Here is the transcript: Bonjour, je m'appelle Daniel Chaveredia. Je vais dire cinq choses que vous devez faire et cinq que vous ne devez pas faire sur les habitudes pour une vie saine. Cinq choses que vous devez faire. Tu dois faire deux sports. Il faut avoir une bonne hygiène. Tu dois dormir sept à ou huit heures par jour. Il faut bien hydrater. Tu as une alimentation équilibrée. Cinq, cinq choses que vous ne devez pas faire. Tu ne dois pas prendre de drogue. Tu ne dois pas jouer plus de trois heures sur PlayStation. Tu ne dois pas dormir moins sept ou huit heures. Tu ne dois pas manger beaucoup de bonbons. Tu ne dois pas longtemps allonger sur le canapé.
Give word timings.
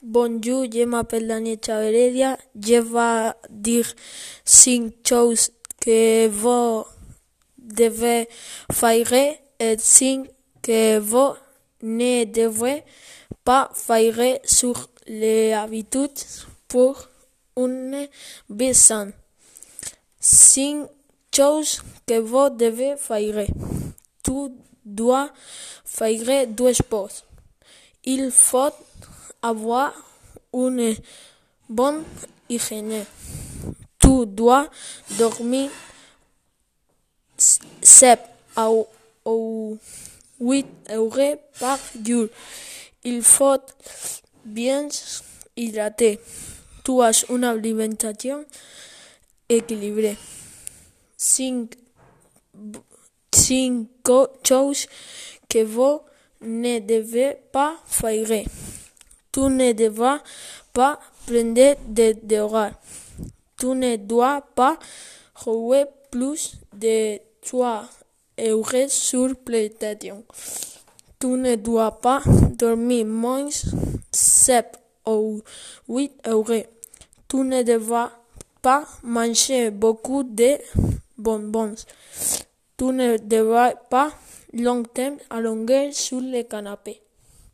Bonjour, 0.00 0.64
je 0.72 0.84
m'appelle 0.84 1.26
Daniel 1.26 1.58
Chaveredia. 1.60 2.38
Je 2.54 2.76
vais 2.76 3.32
dire 3.50 3.92
cinq 4.44 4.92
choses 5.04 5.50
que 5.80 6.28
vous 6.28 6.84
devez 7.58 8.28
faire 8.72 9.12
et 9.58 9.76
cinq 9.76 10.30
que 10.62 11.00
vous 11.00 11.34
ne 11.82 12.24
devez 12.26 12.84
pas 13.42 13.72
faire 13.74 14.38
sur 14.44 14.88
les 15.08 15.52
habitudes 15.52 16.20
pour 16.68 17.08
une 17.56 18.06
vie 18.48 18.74
saine. 18.74 19.12
Cinq 20.20 20.86
choses 21.34 21.82
que 22.06 22.20
vous 22.20 22.50
devez 22.50 22.94
faire. 22.96 23.46
Tu 24.22 24.52
dois 24.84 25.32
faire 25.84 26.46
deux 26.46 26.72
sports. 26.72 27.24
Il 28.04 28.30
faut 28.30 28.70
avoir 29.42 29.92
une 30.52 30.94
bonne 31.68 32.04
hygiène. 32.48 33.04
Tu 34.00 34.26
dois 34.26 34.68
dormir 35.18 35.70
sept 37.36 38.20
à 38.56 38.68
ou 39.24 39.78
huit 40.40 40.66
heures 40.90 41.38
par 41.58 41.78
jour. 42.04 42.28
Il 43.04 43.22
faut 43.22 43.56
bien 44.44 44.88
hydrater. 45.56 46.18
Tu 46.84 47.02
as 47.02 47.24
une 47.28 47.44
alimentation 47.44 48.44
équilibrée. 49.48 50.16
Cinq, 51.16 51.74
cinq 53.32 53.86
choses 54.42 54.86
que 55.48 55.62
vous 55.64 56.00
ne 56.40 56.78
devez 56.78 57.36
pas 57.52 57.76
faire. 57.86 58.44
Tu 59.38 59.44
ne 59.44 59.72
dois 59.72 60.20
pas 60.72 60.98
prendre 61.24 61.76
de 61.86 62.12
drogue. 62.24 62.72
Tu 63.56 63.66
ne 63.66 63.94
dois 63.94 64.40
pas 64.40 64.76
jouer 65.40 65.84
plus 66.10 66.56
de 66.74 67.20
trois 67.40 67.84
heures 68.40 68.90
sur 68.90 69.36
PlayStation. 69.36 70.24
Tu 71.20 71.28
ne 71.28 71.54
dois 71.54 72.00
pas 72.00 72.20
dormir 72.26 73.06
moins 73.06 73.48
sept 74.10 74.76
ou 75.06 75.40
huit 75.88 76.14
heures. 76.26 76.64
Tu 77.28 77.36
ne 77.36 77.62
dois 77.62 78.10
pas 78.60 78.88
manger 79.04 79.70
beaucoup 79.70 80.24
de 80.24 80.58
bonbons. 81.16 81.76
Tu 82.76 82.86
ne 82.86 83.16
dois 83.18 83.70
pas 83.88 84.10
longtemps 84.52 85.16
allonger 85.30 85.92
sur 85.92 86.20
le 86.20 86.42
canapé. 86.42 87.02